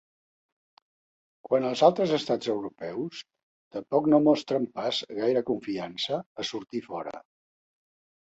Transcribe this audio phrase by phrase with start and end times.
[1.49, 3.19] Quant als altres estats europeus,
[3.77, 7.13] tampoc no mostren pas gaire confiança a sortir fora.